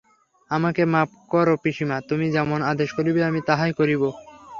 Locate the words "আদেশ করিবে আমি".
2.71-3.39